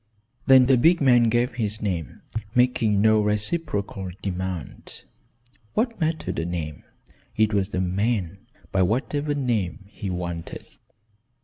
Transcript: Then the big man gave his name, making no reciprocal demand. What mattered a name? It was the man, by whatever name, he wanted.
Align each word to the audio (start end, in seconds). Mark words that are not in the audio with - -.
Then 0.47 0.65
the 0.65 0.77
big 0.77 0.99
man 0.99 1.29
gave 1.29 1.51
his 1.53 1.79
name, 1.79 2.23
making 2.55 3.01
no 3.01 3.21
reciprocal 3.21 4.09
demand. 4.23 5.03
What 5.75 6.01
mattered 6.01 6.39
a 6.39 6.45
name? 6.45 6.83
It 7.37 7.53
was 7.53 7.69
the 7.69 7.81
man, 7.81 8.39
by 8.71 8.81
whatever 8.81 9.35
name, 9.35 9.85
he 9.89 10.09
wanted. 10.09 10.65